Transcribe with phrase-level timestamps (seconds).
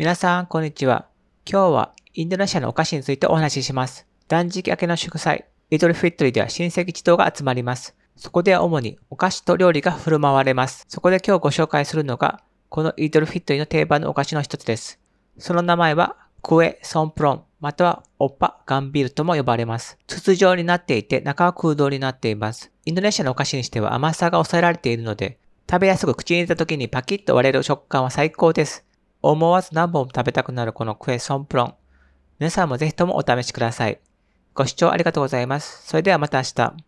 [0.00, 1.08] 皆さん、こんにちは。
[1.44, 4.06] 今日はインドネシアのお菓子についてお話しします。
[4.28, 7.94] 断食明けの祝祭、イドルフィットリでは親戚一同が集まります。
[8.16, 10.86] そこでは主にお菓子と料理が振る舞われます。
[10.88, 12.40] そこで今日ご紹介するのが、
[12.70, 14.98] このイードルフィットリの定番のお菓子の一つです。
[15.36, 19.98] その名前は、クエ・ソンプロン、またはオッパ・ガンビールとも呼ばれます。
[20.06, 22.72] 筒状になっていて中は空洞になっています。
[22.86, 25.38] インドネシアのお菓子にしては甘さが抑えられているので、
[25.70, 28.86] 食べやすく口に入れた時にパキッと割れる食感は最高です。
[29.22, 31.74] 思わず何本も食べたくなるこのクエソンプロン。
[32.38, 34.00] 皆さんもぜひともお試しください。
[34.54, 35.86] ご視聴ありがとうございます。
[35.86, 36.84] それではまた明日。